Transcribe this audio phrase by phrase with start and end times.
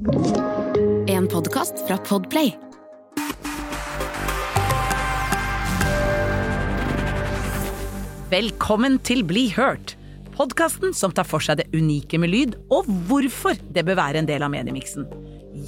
[0.00, 2.54] En podkast fra Podplay.
[8.30, 9.98] Velkommen til Bli hørt,
[10.32, 14.30] podkasten som tar for seg det unike med lyd, og hvorfor det bør være en
[14.30, 15.04] del av mediemiksen.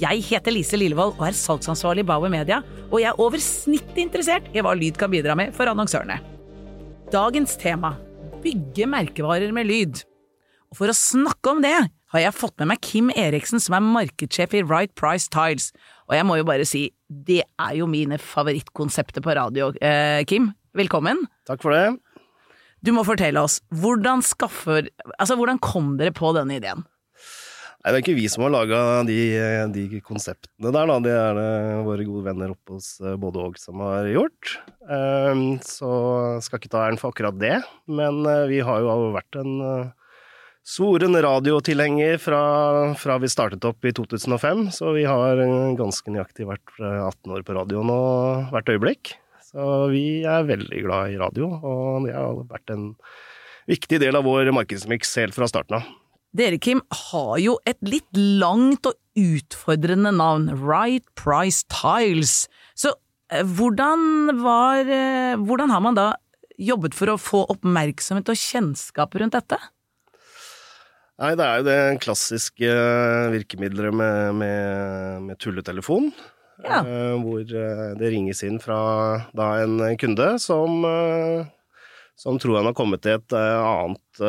[0.01, 4.01] Jeg heter Lise Lillevold og er salgsansvarlig i Bauer Media, og jeg er over snittet
[4.01, 6.17] interessert i hva lyd kan bidra med for annonsørene.
[7.13, 7.99] Dagens tema
[8.41, 10.07] bygge merkevarer med lyd.
[10.73, 11.77] Og for å snakke om det
[12.13, 15.71] har jeg fått med meg Kim Eriksen, som er markedssjef i Right Price Tiles.
[16.09, 19.71] Og jeg må jo bare si, det er jo mine favorittkonsepter på radio.
[19.81, 21.25] Eh, Kim, velkommen.
[21.49, 21.97] Takk for det.
[22.83, 26.83] Du må fortelle oss, hvordan skaffer Altså, hvordan kom dere på denne ideen?
[27.83, 29.17] Nei, det er ikke vi som har laga de,
[29.73, 30.99] de, konseptene der, da.
[31.03, 31.47] Det er det
[31.87, 34.53] våre gode venner oppe hos eh, både og som har gjort.
[34.87, 35.91] Um, så
[36.45, 37.57] skal ikke ta æren for akkurat det,
[37.91, 39.51] men uh, vi har jo vært en
[40.63, 42.43] svoren radiotilhenger fra,
[42.99, 45.41] fra, vi startet opp i 2005, så vi har
[45.79, 47.99] ganske nøyaktig vært 18 år på radio nå
[48.53, 49.15] hvert øyeblikk.
[49.53, 52.87] Så vi er veldig glad i radio, og det har vært en
[53.69, 55.91] viktig del av vår markedsmiks helt fra starten av.
[56.33, 62.47] Dere, Kim, har jo et litt langt og utfordrende navn, Right Price Tiles.
[62.73, 62.95] Så
[63.29, 66.07] eh, hvordan var eh, Hvordan har man da
[66.57, 69.59] jobbet for å få oppmerksomhet og kjennskap rundt dette?
[71.21, 72.69] Nei, det er jo det klassiske
[73.35, 76.09] virkemidlet med, med, med tulletelefon.
[76.63, 76.79] Ja.
[76.85, 78.77] Uh, hvor uh, det ringes inn fra
[79.35, 80.85] da en kunde som,
[82.17, 84.23] som tror han har kommet til et annet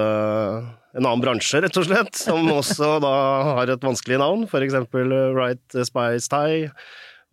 [0.94, 3.14] en annen bransje, rett og slett, som også da
[3.54, 6.68] har et vanskelig navn, eksempel Right Spice Tie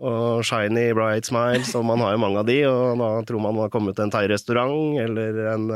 [0.01, 3.53] og Shiny Bright Smile, som man har jo mange av de, og da tror man
[3.53, 5.69] man har kommet til en thairestaurant eller en,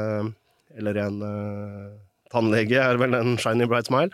[0.79, 1.21] eller en
[2.33, 4.09] tannlege, er vel en Shiny Bright Smile.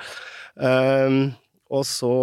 [1.71, 2.15] og så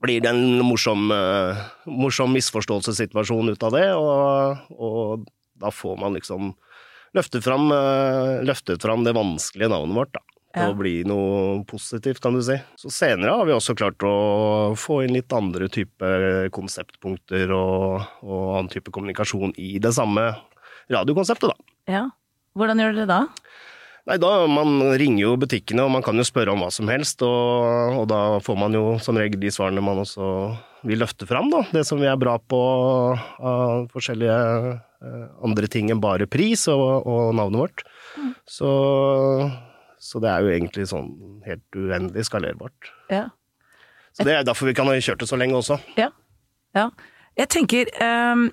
[0.00, 5.28] blir det en morsom, uh, morsom misforståelsessituasjon ut av det, og, og,
[5.60, 6.54] da får man liksom
[7.16, 10.24] løftet fram, uh, løftet fram det vanskelige navnet vårt, da.
[10.50, 10.70] Til ja.
[10.72, 12.56] å bli noe positivt, kan du si.
[12.80, 16.08] Så senere har vi også klart å få inn litt andre type
[16.56, 20.24] konseptpunkter og, og annen type kommunikasjon i det samme
[20.90, 21.76] radiokonseptet, da.
[21.86, 22.02] Ja.
[22.58, 23.20] Hvordan gjør dere det da?
[24.08, 27.22] Nei, da Man ringer jo butikkene, og man kan jo spørre om hva som helst.
[27.26, 30.28] Og, og, da får man jo som regel de svarene man også
[30.88, 31.64] vil løfte fram, da.
[31.74, 32.60] Det som vi er bra på
[33.44, 34.38] av forskjellige
[34.72, 37.84] eh, andre ting enn bare pris og, og navnet vårt.
[38.16, 38.30] Mm.
[38.48, 38.70] Så,
[40.00, 41.10] så, det er jo egentlig sånn
[41.44, 42.94] helt uendelig skalerbart.
[43.12, 43.26] Ja.
[44.16, 45.76] Så det er derfor vi kan ha kjørt det så lenge også.
[46.00, 46.08] Ja.
[46.76, 46.88] ja.
[47.38, 48.48] Jeg tenker um,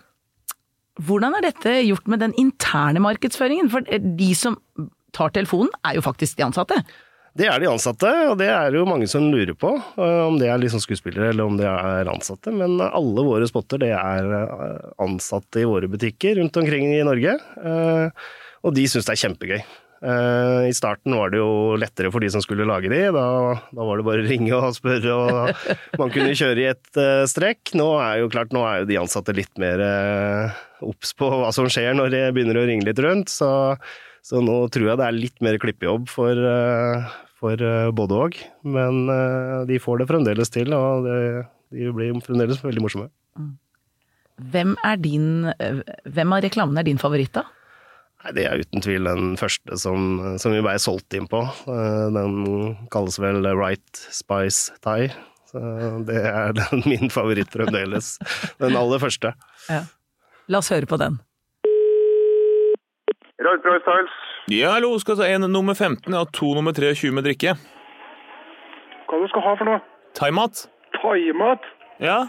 [1.07, 3.71] Hvordan er dette gjort med den interne markedsføringen?
[3.73, 4.57] For de som
[5.17, 6.81] tar telefonen, er jo faktisk de ansatte.
[7.37, 10.49] Det er de ansatte, og det er jo mange som lurer på eh, om det
[10.49, 12.53] er liksom skuespillere eller om det er ansatte.
[12.53, 17.35] Men alle våre spotter det er eh, ansatte i våre butikker rundt omkring i Norge.
[17.37, 18.31] Eh,
[18.65, 19.59] og de syns det er kjempegøy.
[19.97, 22.99] I starten var det jo lettere for de som skulle lage de.
[23.15, 23.23] Da,
[23.73, 26.99] da var det bare å ringe og spørre, og man kunne kjøre i ett
[27.31, 27.71] strekk.
[27.79, 29.81] Nå er jo klart, nå er jo de ansatte litt mer
[30.85, 33.33] obs på hva som skjer når det begynner å ringe litt rundt.
[33.33, 33.49] Så
[34.27, 38.39] så nå tror jeg det er litt mer klippejobb for, eh, for eh, både og.
[38.67, 41.19] Men eh, de får det fremdeles til, og det,
[41.71, 43.07] de blir fremdeles veldig morsomme.
[43.39, 43.53] Mm.
[44.51, 45.29] Hvem, er din,
[46.13, 47.45] hvem av reklamene er din favoritt, da?
[48.25, 51.39] Nei, Det er uten tvil den første som, som vi ble solgt inn på.
[52.13, 52.35] Den
[52.93, 55.13] kalles vel Right Spice Tie.
[55.47, 55.61] Så
[56.09, 58.17] det er den, min favoritt fremdeles.
[58.59, 59.33] Den aller første.
[59.71, 59.85] Ja.
[60.51, 61.21] La oss høre på den.
[63.39, 64.16] Right Price Tiles.
[64.47, 64.93] Ja, hallo.
[64.99, 67.55] Skal ta en nummer 15 og to nummer 23 med drikke.
[69.07, 69.79] Hva du skal ha for noe?
[70.15, 70.61] Thaimat.
[70.95, 71.65] Thaimat?
[71.99, 72.19] Ja.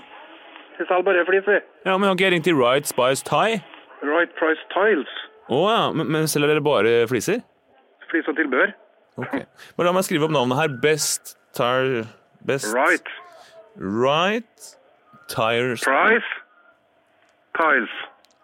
[0.79, 1.59] Jeg selger bare flis, vi.
[1.87, 3.61] Ja, men har ikke jeg ringt til Right Spice Thai?
[4.03, 5.11] Right Price Tiles.
[5.51, 7.41] Å ja, men, men selger dere bare fliser?
[8.11, 8.75] Flis og tilbehør.
[9.19, 9.35] Ok.
[9.79, 10.75] Men la meg skrive opp navnet her.
[10.83, 12.05] Best Tire
[12.47, 13.15] Best Right.
[13.79, 14.69] Right
[15.31, 16.35] Tires Price
[17.59, 17.95] Tiles.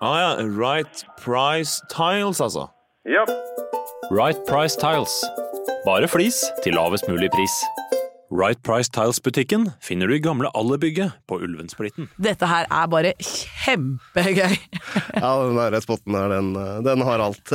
[0.02, 2.68] Ah ja, Right Price Tiles, altså.
[3.04, 3.20] Ja.
[4.10, 5.12] Right Price Tiles.
[5.84, 7.52] Bare flis til lavest mulig pris.
[8.32, 12.08] Right Price Tiles-butikken finner du i gamle Allerbygget på Ulvensplitten.
[12.16, 14.56] Dette her er bare kjempegøy!
[15.20, 16.48] ja, den der spotten her, den,
[16.86, 17.52] den har alt.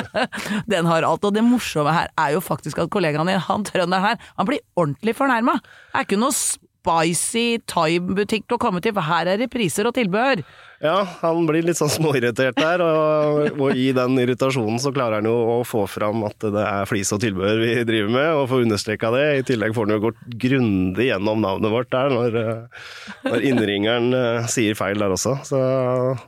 [0.74, 4.08] den har alt, og det morsomme her er jo faktisk at kollegaen din, han trønderen
[4.08, 5.60] her, han blir ordentlig fornærma.
[5.62, 9.94] Det er ikke noe spicy time-butikk å komme til, for her er det priser og
[9.94, 10.42] tilbehør.
[10.80, 15.26] Ja, han blir litt sånn småirritert der, og, og i den irritasjonen så klarer han
[15.28, 18.62] jo å få fram at det er flis og tilbehør vi driver med, og få
[18.64, 19.24] understreka det.
[19.36, 22.86] I tillegg får han jo gått grundig gjennom navnet vårt der, når, eh,
[23.26, 25.34] når innringeren eh, sier feil der også.
[25.50, 25.60] Så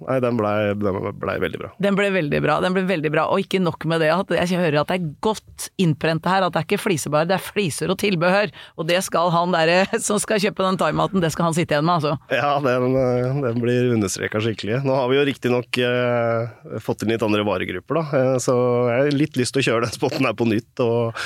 [0.04, 1.72] nei, den blei ble veldig bra.
[1.88, 3.26] Den ble veldig bra, den ble veldig bra.
[3.32, 6.52] Og ikke nok med det, at jeg hører at det er godt innprenta her, at
[6.52, 8.52] det er ikke flisebar, det er fliser og tilbehør.
[8.76, 11.88] Og det skal han der som skal kjøpe den thaimaten, det skal han sitte igjen
[11.88, 12.20] med, altså.
[12.37, 14.80] Ja, den, eh, den blir understreka skikkelig.
[14.86, 18.18] Nå har vi jo riktignok eh, fått inn litt andre varegrupper, da.
[18.18, 18.54] Eh, så
[18.88, 21.18] jeg har litt lyst til å kjøre den spotten her på nytt og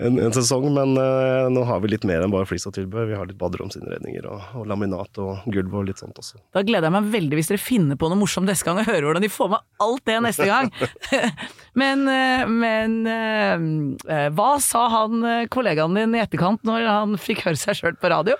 [0.00, 3.08] en, en sesong, men eh, nå har vi litt mer enn bare flis og tilbehør.
[3.10, 6.40] Vi har litt baderomsinnredninger og, og, laminat og gulv og litt sånt også.
[6.56, 9.08] Da gleder jeg meg veldig hvis dere finner på noe morsomt neste gang og hører
[9.08, 10.72] hvordan de får med alt det neste gang.
[11.82, 15.22] men, eh, men eh, hva sa han
[15.52, 18.38] kollegaen din i etterkant når han fikk høre seg sjøl på radio?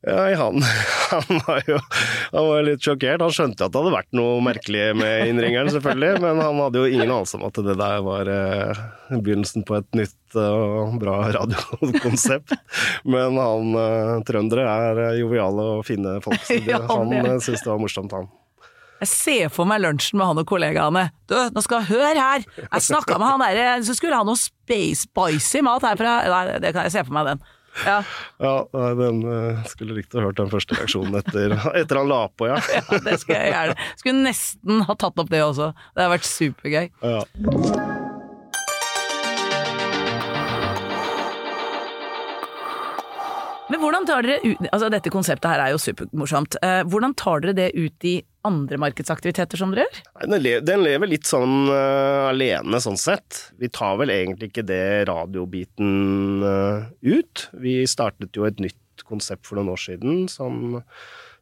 [0.00, 0.62] Ja, han,
[1.10, 1.76] han, var jo
[2.32, 3.20] han var litt sjokkert.
[3.20, 6.88] Han skjønte at det hadde vært noe merkelig med innringeren, selvfølgelig, men han hadde jo
[6.88, 8.82] ingen anelse om at det der var eh,
[9.12, 12.56] begynnelsen på et nytt og bra radiokonsept.
[13.04, 17.66] Men han eh, trøndere er eh, joviale og fine folk, så det, han eh, syntes
[17.66, 18.30] det var morsomt, han.
[19.00, 21.06] Jeg ser for meg lunsjen med han og kollegaene.
[21.28, 22.44] Du, nå skal jeg høre her!
[22.66, 26.18] Jeg snakka med han derre Så skulle ha noe space spicy mat herfra.
[26.28, 27.40] Nei, det kan jeg se for meg den.
[27.86, 28.00] Ja.
[28.42, 28.54] ja
[28.98, 32.60] den uh, skulle likt å hørt den første reaksjonen etter, etter han la på, ja.
[32.74, 32.84] ja.
[33.06, 33.90] Det skulle jeg gjerne.
[34.00, 35.72] Skulle nesten ha tatt opp det også.
[35.94, 36.90] Det har vært supergøy.
[37.00, 38.08] Ja.
[43.70, 46.58] Men hvordan tar dere ut Altså dette konseptet her er jo supermorsomt.
[46.64, 50.60] Uh, hvordan tar dere det ut i andre markedsaktiviteter som dere gjør?
[50.64, 53.46] Den lever litt sånn uh, alene, sånn sett.
[53.60, 57.48] Vi tar vel egentlig ikke det radiobiten uh, ut.
[57.62, 60.80] Vi startet jo et nytt konsept for noen år siden som,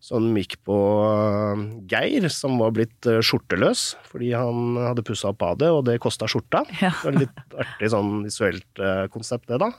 [0.03, 0.77] som gikk på
[1.07, 6.29] uh, Geir, som var blitt skjorteløs fordi han hadde pussa opp badet, og det kosta
[6.31, 6.65] skjorta.
[6.83, 6.93] Ja.
[6.93, 9.73] Det var litt artig sånn visuelt konsept, det, da.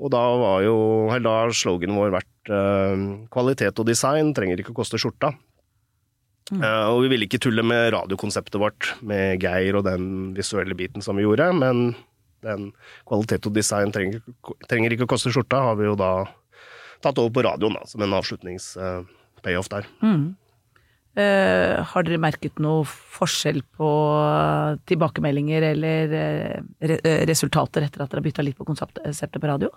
[0.00, 0.76] Og da var jo
[1.22, 5.32] da har sloganen vår vært uh, kvalitet og design trenger ikke å koste skjorta.
[6.50, 6.60] Mm.
[6.60, 11.04] Uh, og vi ville ikke tulle med radiokonseptet vårt med Geir og den visuelle biten
[11.04, 11.92] som vi gjorde, men
[12.42, 12.72] den
[13.08, 14.22] kvalitet og design trenger,
[14.68, 16.12] trenger ikke å koste skjorta, har vi jo da
[17.02, 19.88] tatt over på radioen da, som en avslutnings-payoff uh, der.
[20.02, 20.32] Mm.
[21.12, 23.88] Uh, har dere merket noe forskjell på
[24.88, 26.14] tilbakemeldinger eller
[26.80, 26.96] re
[27.28, 29.68] resultater etter at dere har bytta litt på konseptet på radio?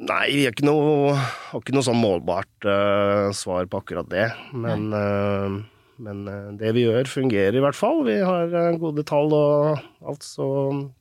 [0.00, 4.30] Nei, vi har ikke noe, har ikke noe sånn målbart uh, svar på akkurat det.
[4.56, 5.58] Men, uh,
[6.00, 6.24] men
[6.60, 8.00] det vi gjør, fungerer i hvert fall.
[8.08, 10.46] Vi har gode tall og alt, så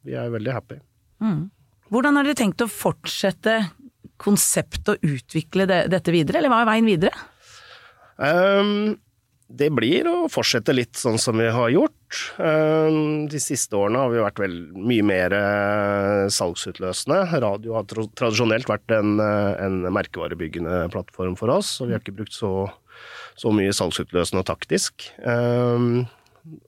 [0.04, 0.82] vi er veldig happy.
[1.24, 1.46] Mm.
[1.96, 3.56] Hvordan har dere tenkt å fortsette
[4.20, 7.26] konseptet og utvikle det, dette videre, eller hva er veien videre?
[8.16, 8.96] Um,
[9.46, 12.22] det blir å fortsette litt sånn som vi har gjort.
[12.42, 17.20] Ehm, de siste årene har vi vært vel mye mer eh, salgsutløsende.
[17.44, 22.18] Radio har tradisjonelt vært en, eh, en merkevarebyggende plattform for oss, og vi har ikke
[22.18, 22.52] brukt så,
[23.38, 25.12] så mye salgsutløsende og taktisk.
[25.22, 26.08] Ehm,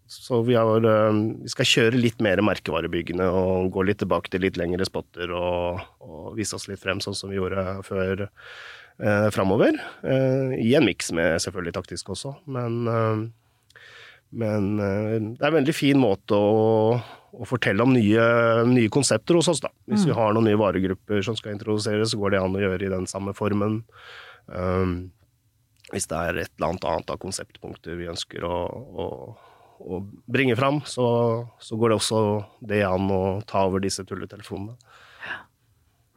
[0.09, 4.57] så vi, har, vi, skal kjøre litt mer merkevarebyggende og gå litt tilbake til litt
[4.57, 8.29] lengre spotter og, og vise oss litt frem, sånn som vi gjorde før
[9.03, 9.77] eh, framover.
[10.03, 13.81] Eh, I en miks med selvfølgelig taktisk også, men, eh,
[14.43, 16.95] men eh, det er en veldig fin måte å,
[17.33, 18.29] å fortelle om nye,
[18.69, 19.71] nye, konsepter hos oss, da.
[19.89, 20.11] Hvis mm.
[20.11, 22.95] vi har noen nye varegrupper som skal introduseres, så går det an å gjøre i
[22.95, 23.81] den samme formen.
[24.47, 25.11] Um,
[25.91, 29.05] hvis det er et eller annet annet av konseptpunkter vi ønsker å, å,
[29.79, 31.05] å bringe fram, så,
[31.63, 32.21] så, går det også
[32.71, 34.75] det an å ta over disse tulletelefonene.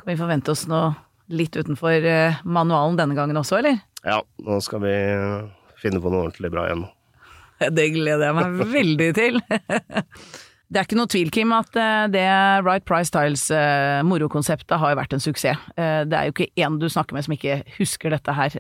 [0.01, 0.91] Kan vi forvente oss noe
[1.31, 3.81] litt utenfor eh, manualen denne gangen også, eller?
[4.05, 4.95] Ja, nå skal vi
[5.81, 6.87] finne på noe ordentlig bra igjen.
[7.77, 9.43] Det gleder jeg meg veldig til.
[10.71, 12.27] Det er ikke noe tvil, Kim, at eh, det
[12.63, 15.59] Right Price Tiles eh, morokonseptet har vært en suksess.
[15.75, 18.55] Det er jo ikke én du snakker med som ikke husker dette her.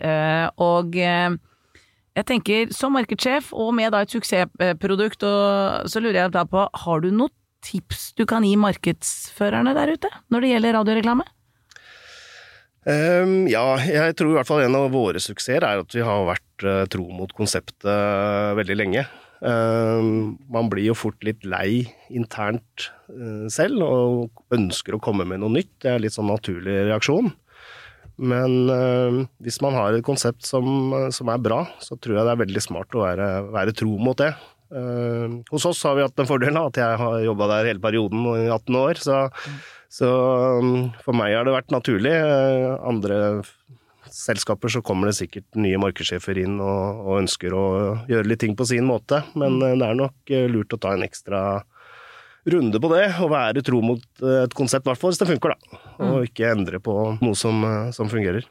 [0.58, 6.66] Og jeg tenker, som markedssjef og med da et suksessprodukt, så lurer jeg da på,
[6.82, 7.30] har du noen
[7.62, 11.30] tips du kan gi markedsførerne der ute når det gjelder radioreklame?
[12.88, 16.22] Um, ja, jeg tror i hvert fall en av våre suksesser er at vi har
[16.24, 19.04] vært uh, tro mot konseptet uh, veldig lenge.
[19.40, 25.42] Um, man blir jo fort litt lei internt uh, selv, og ønsker å komme med
[25.42, 25.74] noe nytt.
[25.84, 27.32] Det er litt sånn naturlig reaksjon.
[28.20, 28.68] Men
[29.40, 32.60] hvis man har et konsept som, som, er bra, så tror jeg det er veldig
[32.60, 34.34] smart å være, være tro mot det.
[35.48, 38.50] hos oss har vi hatt den fordelen at jeg har jobba der hele perioden i
[38.52, 39.00] 18 år.
[39.00, 40.10] så mm så
[40.60, 42.12] um, for meg har det vært naturlig.
[42.86, 43.42] Andre
[44.10, 47.64] selskaper så kommer det sikkert nye markedssjefer inn og, og ønsker å
[48.10, 50.94] gjøre litt ting på sin måte, men eh, det er nok eh, lurt å ta
[50.96, 51.42] en ekstra
[52.50, 55.28] runde på det, og være tro mot eh, et konsept, i hvert fall hvis det
[55.30, 55.82] funker, da.
[56.06, 58.46] Og ikke endre på noe som, eh, som fungerer.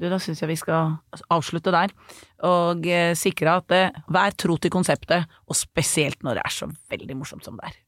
[0.00, 0.96] Du, da syns jeg vi skal
[1.32, 1.92] avslutte der,
[2.48, 6.70] og eh, sikre at det, vær tro til konseptet, og spesielt når det er så
[6.92, 7.78] veldig morsomt som det er.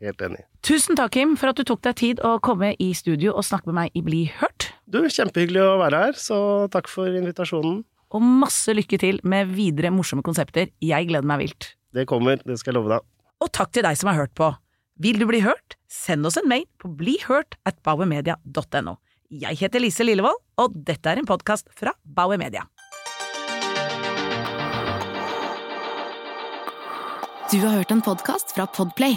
[0.00, 0.44] Helt enig.
[0.64, 3.68] Tusen takk, Kim, for at du tok deg tid å komme i studio og snakke
[3.68, 4.70] med meg i Bli hørt.
[4.90, 6.38] Du, kjempehyggelig å være her, så
[6.72, 7.82] takk for invitasjonen.
[8.10, 10.72] Og masse lykke til med videre morsomme konsepter.
[10.82, 11.74] Jeg gleder meg vilt.
[11.94, 13.06] Det kommer, det skal jeg love deg.
[13.40, 14.50] Og takk til deg som har hørt på.
[15.00, 15.76] Vil du bli hørt?
[15.88, 18.98] Send oss en mail på blihørt at bauermedia.no.
[19.30, 22.66] Jeg heter Lise Lillevold, og dette er en podkast fra Bauer Media.
[27.50, 29.16] Du har hørt en podkast fra Podplay.